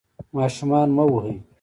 ماشومان 0.35 0.87
مه 0.95 1.05
وهئ. 1.11 1.35